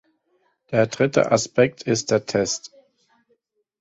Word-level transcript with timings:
Der 0.71 0.87
dritte 0.87 1.31
Aspekt 1.31 1.83
ist 1.83 2.09
der 2.09 2.25
Test. 2.25 2.71